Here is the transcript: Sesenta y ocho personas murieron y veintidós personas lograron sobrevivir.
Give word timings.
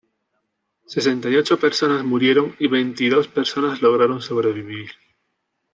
Sesenta 0.87 1.29
y 1.29 1.35
ocho 1.35 1.59
personas 1.59 2.03
murieron 2.03 2.55
y 2.57 2.65
veintidós 2.67 3.27
personas 3.27 3.83
lograron 3.83 4.19
sobrevivir. 4.19 4.89